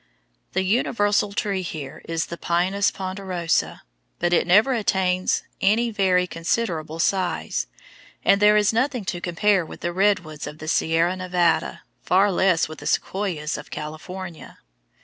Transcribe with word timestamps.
The 0.53 0.63
universal 0.63 1.31
tree 1.31 1.61
here 1.61 2.01
is 2.05 2.25
the 2.25 2.35
Pinus 2.39 2.89
ponderosa, 2.89 3.83
but 4.17 4.33
it 4.33 4.47
never 4.47 4.73
attains 4.73 5.43
any 5.61 5.91
very 5.91 6.25
considerable 6.25 6.97
size, 6.97 7.67
and 8.25 8.41
there 8.41 8.57
is 8.57 8.73
nothing 8.73 9.05
to 9.05 9.21
compare 9.21 9.63
with 9.63 9.81
the 9.81 9.93
red 9.93 10.21
woods 10.21 10.47
of 10.47 10.57
the 10.57 10.67
Sierra 10.67 11.15
Nevada, 11.15 11.83
far 12.01 12.31
less 12.31 12.67
with 12.67 12.79
the 12.79 12.87
sequoias 12.87 13.59
of 13.59 13.69
California. 13.69 14.57